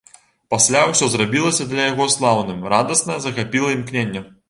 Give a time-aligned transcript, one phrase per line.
[0.53, 4.29] Пасля ўсё зрабілася для яго слаўным, радасна захапіла імкненне.